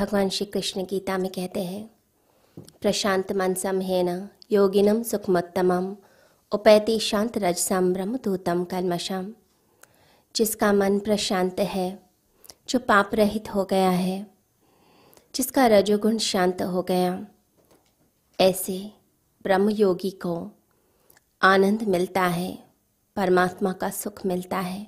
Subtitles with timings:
[0.00, 1.90] भगवान श्री कृष्ण गीता में कहते हैं,
[2.80, 5.96] प्रशांत मनसम है न योगिनम सुखमत्तमम
[6.52, 9.32] उपैति शांत रजसम ब्रह्मदूतम कलमशम
[10.36, 12.02] जिसका मन प्रशांत है,
[12.68, 14.26] जो पाप रहित हो गया है,
[15.34, 17.26] जिसका रजोगुण शांत हो गया,
[18.40, 18.92] ऐसे
[19.42, 20.50] ब्रह्म योगी को
[21.42, 22.58] आनंद मिलता है,
[23.16, 24.86] परमात्मा का सुख मिलता है।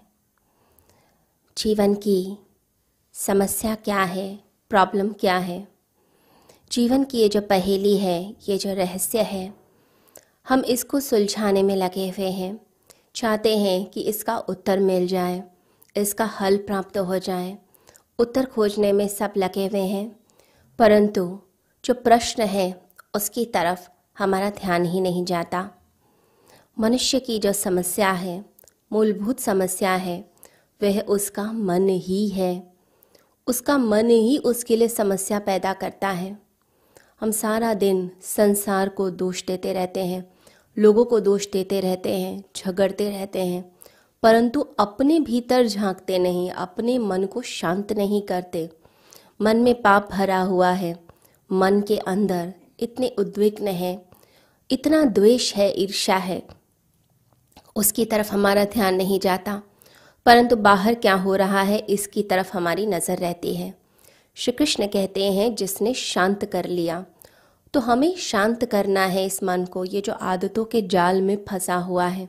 [1.58, 2.38] जीवन की
[3.12, 4.51] समस्या क्या है?
[4.72, 5.68] प्रॉब्लम क्या है?
[6.72, 9.54] जीवन की ये जो पहेली है, ये जो रहस्य है,
[10.48, 12.60] हम इसको सुलझाने में लगे हुए हैं।
[13.14, 15.44] चाहते हैं कि इसका उत्तर मिल जाए,
[15.96, 17.58] इसका हल प्राप्त हो जाए,
[18.18, 20.16] उत्तर खोजने में सब लगे हुए हैं।
[20.78, 21.40] परंतु
[21.84, 22.82] जो प्रश्न है,
[23.14, 25.70] उसकी तरफ़ हमारा ध्यान ही नहीं जाता।
[26.78, 28.44] मनुष्य की जो समस्या है,
[28.92, 30.30] मूलभूत समस्या है,
[30.82, 32.71] वह उसका मन ही है।
[33.46, 36.36] उसका मन ही उसके लिए समस्या पैदा करता है।
[37.20, 40.24] हम सारा दिन संसार को दोष देते रहते हैं,
[40.76, 43.64] लोगों को दोष देते रहते हैं, झगड़ते रहते हैं,
[44.22, 48.68] परंतु अपने भीतर झांकते नहीं, अपने मन को शांत नहीं करते।
[49.40, 50.96] मन में पाप भरा हुआ है,
[51.50, 53.94] मन के अंदर इतने उद्विग्न है,
[54.70, 56.42] इतना द्वेष है ईर्षा है,
[57.76, 59.62] उसकी तरफ़ हमारा ध्यान नहीं जाता।
[60.26, 63.74] परंतु बाहर क्या हो रहा है, इसकी तरफ़ हमारी नज़र रहती है।
[64.34, 67.04] श्री कृष्ण कहते हैं, जिसने शांत कर लिया।
[67.74, 71.74] तो हमें शांत करना है इस मन को, ये जो आदतों के जाल में फंसा
[71.74, 72.28] हुआ है।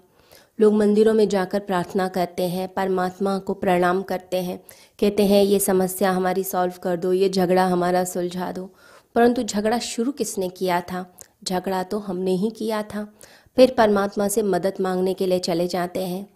[0.59, 4.63] लोग मंदिरों में जाकर प्रार्थना करते हैं, परमात्मा को प्रणाम करते हैं।
[5.00, 8.69] कहते हैं, ये समस्या हमारी सॉल्व कर दो, ये झगड़ा हमारा सुलझा दो।
[9.16, 11.17] परंतु झगड़ा शुरू किसने किया था?
[11.44, 13.13] झगड़ा तो हमने ही किया था।
[13.55, 16.28] फिर परमात्मा से मदद मांगने के लिए चले जाते हैं।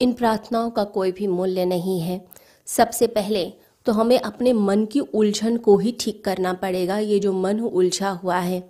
[0.00, 2.20] इन प्रार्थनाओं का कोई भी मूल्य नहीं है।
[2.68, 3.44] सबसे पहले
[3.86, 8.10] तो हमें अपने मन की उलझन को ही ठीक करना पड़ेगा, ये जो मन उलझा
[8.10, 8.62] हुआ है।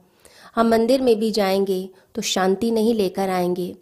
[0.57, 3.75] हम मंदिर में भी जाएँगे तो शांति नहीं लेकर आएँगे,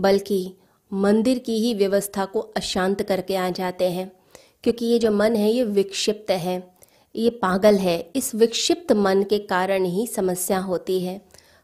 [0.00, 0.52] बल्कि
[0.92, 4.10] मंदिर की ही व्यवस्था को अशांत करके आ जाते हैं,
[4.64, 6.72] क्योंकि ये जो मन है, ये विक्षिप्त है।
[7.14, 11.20] ये पागल है। इस विक्षिप्त मन के कारण ही समस्या होती है।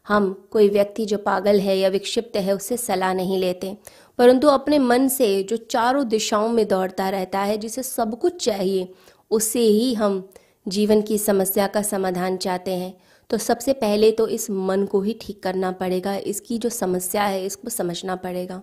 [0.07, 3.75] हम कोई व्यक्ति जो पागल है या विक्षिप्त है उससे सलाह नहीं लेते।
[4.19, 8.87] परंतु अपने मन से जो चारों दिशाओं में दौड़ता रहता है, जिसे सब कुछ चाहिए
[9.31, 10.29] उससे ही हम
[10.65, 12.93] जीवन की समस्या का समाधान चाहते हैं।
[13.29, 17.45] तो सबसे पहले तो इस मन को ही ठीक करना पड़ेगा, इसकी जो समस्या है,
[17.45, 18.61] इसको समझना पड़ेगा।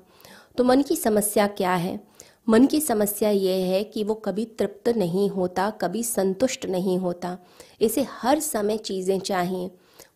[0.56, 2.00] तो मन की समस्या क्या है?
[2.48, 7.36] मन की समस्या ये है कि वो कभी तृप्त नहीं होता, कभी संतुष्ट नहीं होता।
[7.80, 9.70] इसे हर समय चीज़ें चाहिए।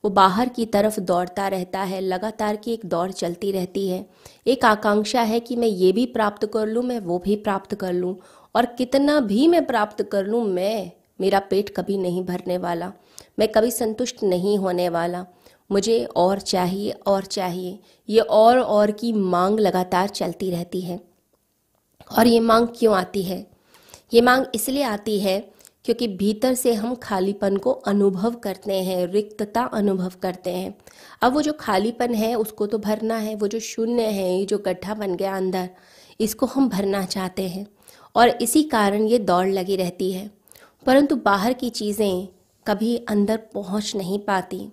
[0.04, 4.06] वो बाहर की तरफ़ दौड़ता रहता है, लगातार की एक दौड़ चलती रहती है।
[4.46, 7.92] एक आकांक्षा है कि मैं ये भी प्राप्त कर लूँ, मैं वो भी प्राप्त कर
[7.92, 8.16] लूँ।
[8.54, 10.90] और कितना भी मैं प्राप्त कर लूँ, मैं,
[11.20, 12.92] मेरा पेट कभी नहीं भरने वाला।
[13.38, 15.26] मैं कभी संतुष्ट नहीं होने वाला।
[15.72, 17.78] मुझे और चाहिए और चाहिए।
[18.08, 21.00] ये और और की मांग लगातार चलती रहती है।
[22.18, 23.46] और ये मांग क्यों आती है?
[24.14, 25.50] ये मांग इसलिए आती है
[25.84, 30.78] क्योंकि भीतर से हम खालीपन को अनुभव करते हैं, रिक्तता अनुभव करते हैं।
[31.22, 34.58] अब वो जो खालीपन है, उसको तो भरना है, वो जो शून्य है, ये जो
[34.58, 35.70] गड्ढा बन गया अंदर,
[36.20, 37.66] इसको हम भरना चाहते हैं।
[38.14, 40.30] और इसी कारण ये दौड़ लगी रहती है।
[40.86, 42.28] परंतु बाहर की चीज़ें
[42.66, 44.68] कभी अंदर पहुँच नहीं पाती।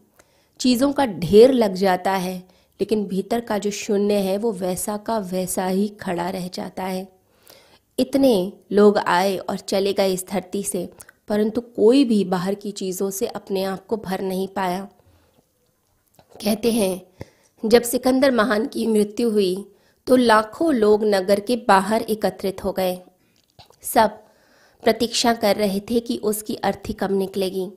[0.60, 2.38] चीज़ों का ढेर लग जाता है,
[2.82, 7.17] लेकिन भीतर का जो शून्य है, वो वैसा का वैसा ही खड़ा रह जाता है।
[8.00, 10.90] इतने लोग आए और चले गए इस धरती से,
[11.30, 14.88] परंतु कोई भी बाहर की चीज़ों से अपने आप को भर नहीं पाया।
[16.44, 17.02] कहते हैं,
[17.64, 19.56] जब सिकंदर महान की मृत्यु हुई
[20.08, 23.00] तो लाखों लोग नगर के बाहर एकत्रित हो गए।
[23.84, 24.20] सब
[24.84, 27.68] प्रतीक्षा कर रहे थे कि उसकी अर्थी कब निकलेगी।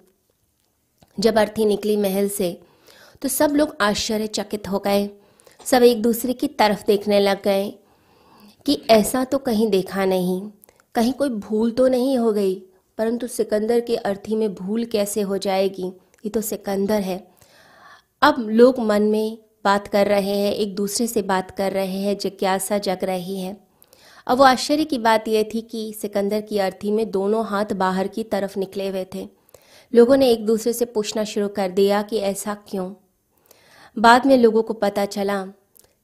[1.19, 2.61] जब अर्थी निकली महल से
[3.23, 5.09] तो सब लोग आश्चर्यचकित हो गए।
[5.67, 7.73] सब एक दूसरे की तरफ़ देखने लग गए
[8.67, 10.51] कि ऐसा तो कहीं देखा नहीं।
[10.95, 12.55] कहीं कोई भूल तो नहीं हो गई,
[12.99, 15.85] परंतु सिकंदर के अर्थी में भूल कैसे हो जाएगी?
[16.25, 17.31] ये तो सिकंदर है।
[18.23, 22.19] अब लोग मन में बात कर रहे हैं, एक दूसरे से बात कर रहे हैं,
[22.19, 23.57] जिज्ञासा जग रही है।
[24.27, 28.09] अब वो आश्चर्य की बात यह थी कि सिकंदर की अर्थी में दोनों हाथ बाहर
[28.09, 29.29] की तरफ़ निकले हुए थे।
[29.95, 32.95] लोगों ने एक दूसरे से पूछना शुरू कर दिया कि ऐसा क्यों?
[33.99, 35.47] बाद में लोगों को पता चला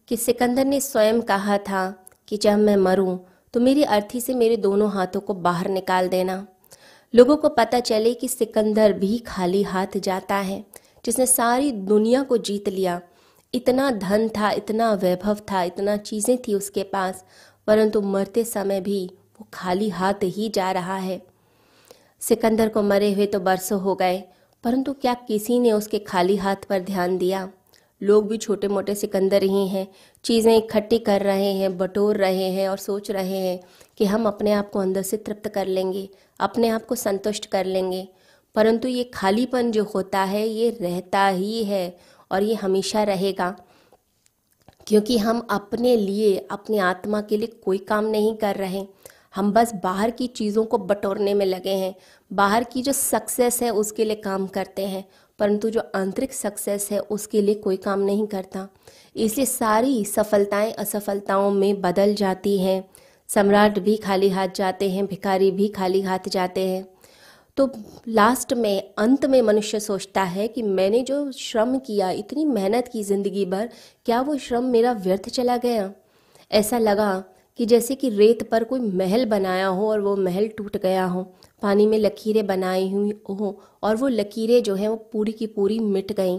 [0.09, 3.17] कि सिकंदर ने स्वयं कहा था कि जब मैं मरूं
[3.55, 6.47] तो मेरी अर्थी से मेरे दोनों हाथों को बाहर निकाल देना।
[7.15, 10.65] लोगों को पता चले कि सिकंदर भी खाली हाथ जाता है,
[11.05, 13.01] जिसने सारी दुनिया को जीत लिया।
[13.55, 17.25] इतना धन था, इतना वैभव था, इतना चीज़ें थी उसके पास,
[17.67, 19.05] परंतु मरते समय भी
[19.41, 21.21] वो खाली हाथ ही जा रहा है।
[22.23, 24.23] सिकंदर को मरे हुए तो बरसों हो गए,
[24.65, 27.49] परंतु क्या किसी ने उसके खाली हाथ पर ध्यान दिया?
[28.03, 29.89] लोग भी छोटे मोटे सिकंदर ही हैं।
[30.25, 33.61] चीज़ें इकट्ठी कर रहे हैं, बटोर रहे हैं और सोच रहे हैं
[33.99, 36.09] कि हम अपने आप को अंदर से तृप्त कर लेंगे,
[36.41, 38.09] अपने आप को संतुष्ट कर लेंगे।
[38.55, 41.99] परंतु ये खालीपन जो होता है, ये रहता ही है
[42.31, 43.57] और ये हमेशा रहेगा।
[44.87, 48.85] क्योंकि हम अपने लिए, अपनी आत्मा के लिए कोई काम नहीं कर रहे
[49.35, 51.95] हम बस बाहर की चीज़ों को बटोरने में लगे हैं।
[52.33, 55.09] बाहर की जो सक्सेस है, उसके लिए काम करते हैं।
[55.39, 58.69] परंतु जो आंतरिक सक्सेस है, उसके लिए कोई काम नहीं करता।
[59.17, 62.89] इसलिए सारी सफलताएँ असफलताओं में बदल जाती हैं।
[63.29, 66.87] सम्राट भी खाली हाथ जाते हैं, भिखारी भी खाली हाथ जाते हैं।
[67.57, 67.71] तो
[68.09, 73.03] लास्ट में, अंत में मनुष्य सोचता है कि मैंने जो श्रम किया, इतनी मेहनत की
[73.03, 73.69] ज़िंदगी भर,
[74.07, 75.93] क्या वो श्रम मेरा व्यर्थ चला गया?
[76.53, 77.25] ऐसा लगा
[77.59, 81.23] कि जैसे कि रेत पर कोई महल बनाया हो और वो महल टूट गया हो,
[81.63, 85.79] पानी में लकीरें बनाई हुई हो और वो लकीरें जो हैं वो पूरी की पूरी
[85.79, 86.39] मिट गई।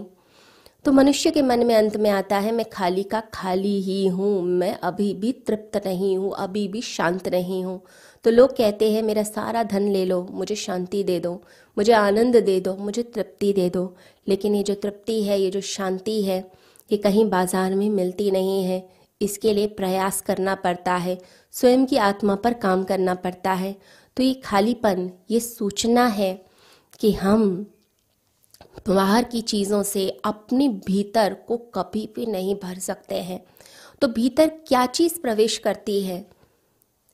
[0.84, 4.42] तो मनुष्य के मन में अंत में आता है, मैं खाली का खाली ही हूँ,
[4.42, 7.80] मैं अभी भी तृप्त नहीं हूँ, अभी भी शांत नहीं हूँ।
[8.24, 11.32] तो लोग कहते हैं, मेरा सारा धन ले लो, मुझे शांति दे दो,
[11.76, 13.94] मुझे आनंद दे दो, मुझे तृप्ति दे दो।
[14.28, 16.38] लेकिन ये जो तृप्ति है, ये जो शांति है,
[16.90, 21.18] ये कहीं बाज़ार में मिलती नहीं है। इसके लिए प्रयास करना पड़ता है,
[21.52, 23.76] स्वयं की आत्मा पर काम करना पड़ता है।
[24.16, 26.44] तो ये खालीपन, ये सूचना है
[27.00, 27.66] कि हम
[28.88, 33.40] बाहर की चीज़ों से अपने भीतर को कभी भी नहीं भर सकते हैं।
[34.00, 36.26] तो भीतर क्या चीज़ प्रवेश करती है?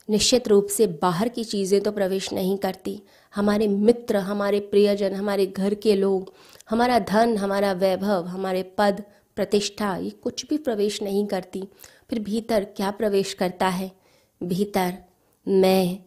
[0.08, 3.00] निश्चित रूप से बाहर की चीज़ें तो प्रवेश नहीं करती।
[3.34, 6.32] हमारे मित्र, हमारे प्रियजन, हमारे घर के लोग,
[6.70, 9.02] हमारा धन, हमारा वैभव, हमारे पद
[9.36, 11.68] प्रतिष्ठा, ये कुछ भी प्रवेश नहीं करती,
[12.10, 13.92] फिर भीतर क्या प्रवेश करता है?
[14.42, 14.94] भीतर
[15.48, 15.98] मैं,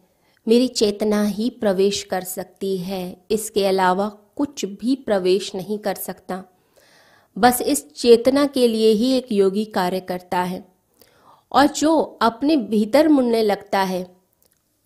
[0.48, 6.44] मेरी चेतना ही प्रवेश कर सकती है, इसके अलावा कुछ भी प्रवेश नहीं कर सकता।
[7.38, 10.72] बस इस चेतना के लिए ही एक योगी कार्य करता है।
[11.52, 14.16] और जो अपने भीतर मुड़ने लगता है,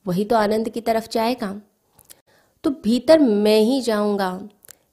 [0.07, 1.63] वही तो आनंद की तरफ़ जाएगा।
[2.65, 4.49] तो भीतर मैं ही जाऊँगा,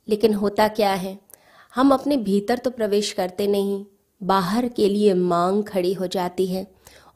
[0.09, 1.28] लेकिन होता क्या है?
[1.73, 3.83] हम अपने भीतर तो प्रवेश करते नहीं,
[4.21, 6.65] बाहर के लिए मांग खड़ी हो जाती है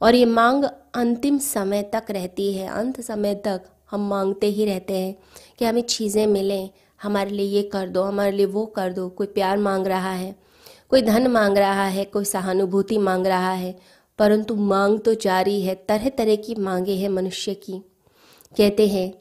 [0.02, 0.64] और ये मांग
[0.96, 5.16] अंतिम समय तक रहती है। अंत समय तक हम मांगते ही रहते हैं
[5.60, 6.70] कि हमें चीज़ें मिलें,
[7.00, 10.36] हमारे लिए ये कर दो, हमारे लिए वो कर दो, कोई प्यार मांग रहा है,
[10.90, 13.76] कोई धन मांग रहा है, कोई सहानुभूति मांग रहा है,
[14.20, 17.80] परंतु मांग तो जारी है तरह तरह की मांगे हैं मनुष्य की।
[18.56, 19.12] कहते हैं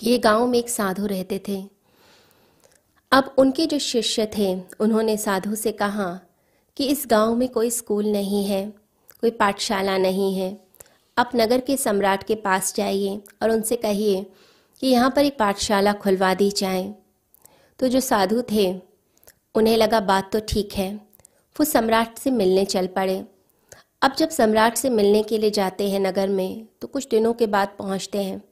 [0.00, 1.62] कि ये गाँव में एक साधु रहते थे।
[3.12, 6.20] अब उनके जो शिष्य थे, उन्होंने साधु से कहा
[6.76, 8.66] कि इस गाँव में कोई स्कूल नहीं है,
[9.20, 10.56] कोई पाठशाला नहीं है।
[11.18, 14.24] आप नगर के सम्राट के पास जाइए और उनसे कहिए
[14.80, 16.94] कि यहाँ पर एक पाठशाला खुलवा दी जाए।
[17.78, 18.80] तो जो साधु थे,
[19.54, 20.94] उन्हें लगा बात तो ठीक है,
[21.56, 23.24] वो सम्राट से मिलने चल पड़े।
[24.02, 27.46] अब जब सम्राट से मिलने के लिए जाते हैं नगर में तो कुछ दिनों के
[27.46, 28.42] बाद पहुँचते हैं।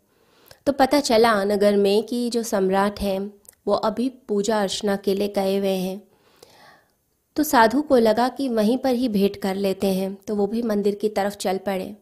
[0.66, 5.28] तो पता चला नगर में कि जो सम्राट हैं वो अभी पूजा अर्चना के लिए
[5.28, 6.00] गए हुए हैं।
[7.36, 10.62] तो साधु को लगा कि वहीं पर ही भेंट कर लेते हैं तो वो भी
[10.62, 11.94] मंदिर की तरफ़ चल पड़े।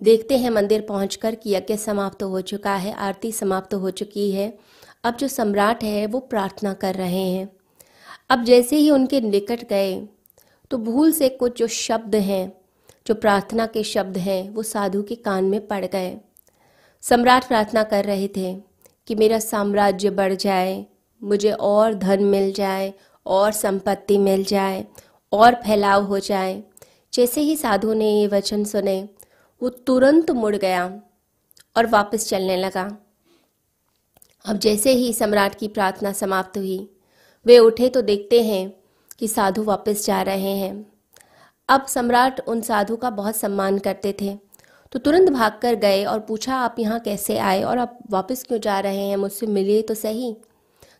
[0.00, 4.58] देखते हैं मंदिर पहुंचकर कि यज्ञ समाप्त हो चुका है, आरती समाप्त हो चुकी है।
[5.04, 7.48] अब जो सम्राट है, वो प्रार्थना कर रहे हैं।
[8.30, 10.00] अब जैसे ही उनके निकट गए
[10.70, 12.52] तो भूल से कुछ जो शब्द हैं,
[13.06, 16.16] जो प्रार्थना के शब्द हैं, वो साधु के कान में पड़ गए।
[17.02, 18.54] सम्राट प्रार्थना कर रहे थे
[19.08, 20.84] कि मेरा साम्राज्य बढ़ जाए
[21.22, 22.94] मुझे और धन मिल जाए,
[23.26, 24.86] और संपत्ति मिल जाए,
[25.32, 26.62] और फैलाव हो जाए।
[27.12, 29.08] जैसे ही साधु ने ये वचन सुने,
[29.62, 31.02] वो तुरंत मुड़ गया
[31.76, 32.98] और वापस चलने लगा।
[34.44, 36.90] अब जैसे ही सम्राट की प्रार्थना समाप्त हुई,
[37.46, 38.72] वे उठे तो देखते हैं
[39.18, 40.92] कि साधु वापस जा रहे हैं।
[41.68, 44.38] अब सम्राट उन साधु का बहुत सम्मान करते थे।
[44.92, 48.80] तो तुरंत भागकर गए और पूछा, आप यहाँ कैसे आए और आप वापस क्यों जा
[48.80, 49.16] रहे हैं?
[49.16, 50.36] मुझसे मिलिए तो सही।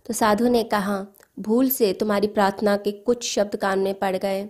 [0.06, 1.04] तो साधु ने कहा,
[1.38, 4.48] भूल से तुम्हारी प्रार्थना के कुछ शब्द कान में पड़ गए।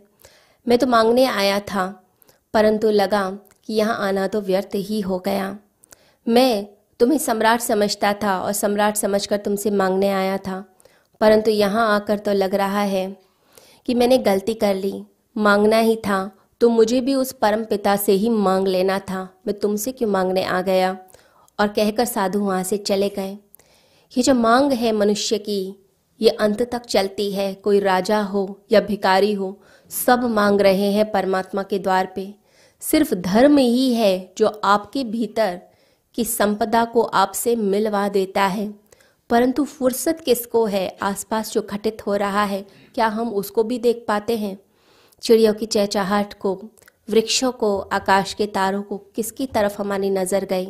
[0.66, 1.86] मैं तो मांगने आया था,
[2.54, 3.30] परंतु लगा
[3.66, 5.56] कि यहाँ आना तो व्यर्थ ही हो गया।
[6.26, 6.66] मैं
[7.00, 10.64] तुम्हें सम्राट समझता था और सम्राट समझकर तुमसे मांगने आया था,
[11.20, 13.06] परंतु यहाँ आकर तो लग रहा है
[13.86, 14.92] कि मैंने गलती कर ली।
[15.36, 16.30] मांगना ही था
[16.60, 20.44] तो मुझे भी उस परम पिता से ही मांग लेना था। मैं तुमसे क्यों मांगने
[20.44, 20.96] आ गया?
[21.58, 23.36] और कहकर साधु वहाँ से चले गए।
[24.16, 25.74] ये जो मांग है मनुष्य की,
[26.20, 31.10] ये अंत तक चलती है। कोई राजा हो या भिकारी हो, सब मांग रहे हैं
[31.12, 32.34] परमात्मा के द्वार पे।
[32.80, 35.60] सिर्फ़ धर्म ही है जो आपके भीतर
[36.14, 38.74] की संपदा को आपसे मिलवा देता है।
[39.30, 40.96] परंतु फुर्सत किसको है?
[41.02, 44.58] आसपास जो घटित हो रहा है, क्या हम उसको भी देख पाते हैं?
[45.22, 46.54] चिड़ियों की चहचहाहट को,
[47.10, 50.68] वृक्षों को, आकाश के तारों को किसकी तरफ़ हमारी नज़र गई?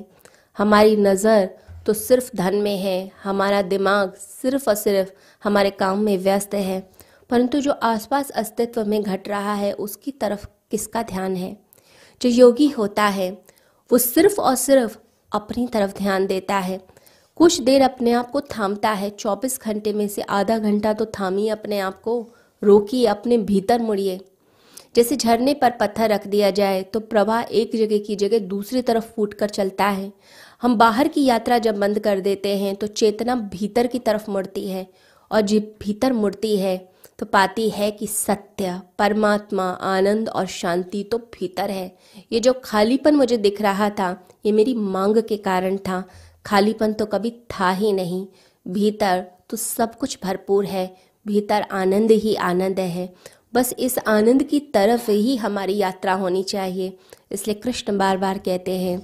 [0.59, 1.51] हमारी नज़र
[1.87, 5.13] तो सिर्फ़ धन में है, हमारा दिमाग सिर्फ़ और सिर्फ़
[5.45, 6.91] हमारे काम में व्यस्त है।
[7.31, 11.57] परंतु जो आसपास अस्तित्व में घट रहा है, उसकी तरफ़ किसका ध्यान है?
[12.23, 13.43] जो योगी होता है,
[13.93, 14.99] वो सिर्फ़ और सिर्फ़
[15.33, 16.81] अपनी तरफ़ ध्यान देता है।
[17.37, 21.49] कुछ देर अपने आप को थामता है 24 घंटे में से आधा घंटा तो थामिए
[21.49, 22.35] अपने आप को,
[22.65, 24.21] रोकिए अपने भीतर मुड़िए।
[24.97, 29.05] जैसे झरने पर पत्थर रख दिया जाए तो प्रवाह एक जगह की जगह दूसरी तरफ़
[29.05, 30.13] फूट कर चलता है।
[30.63, 34.67] हम बाहर की यात्रा जब बंद कर देते हैं तो चेतना भीतर की तरफ़ मुड़ती
[34.69, 34.87] है।
[35.31, 36.77] और जब भीतर मुड़ती है
[37.19, 41.97] तो पाती है कि सत्य, परमात्मा, आनंद और शांति तो भीतर है।
[42.33, 46.03] ये जो खालीपन मुझे दिख रहा था, ये मेरी मांग के कारण था।
[46.47, 48.27] खालीपन तो कभी था ही नहीं।
[48.67, 50.87] भीतर तो सब कुछ भरपूर है।
[51.27, 53.13] भीतर आनंद ही आनंद है।
[53.55, 56.97] बस इस आनंद की तरफ़ ही हमारी यात्रा होनी चाहिए।
[57.33, 58.99] इसलिए कृष्ण बार बार कहते हैं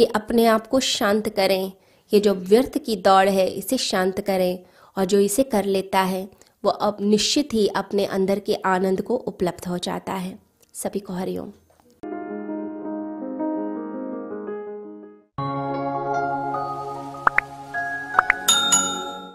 [0.00, 1.72] कि अपने आप को शांत करें।
[2.14, 4.58] ये जो व्यर्थ की दौड़ है, इसे शांत करें
[4.98, 6.28] और जो इसे कर लेता है,
[6.64, 10.38] वो अब निश्चित ही अपने अंदर के आनंद को उपलब्ध हो जाता है।
[10.74, 11.52] सभी को हरिओम।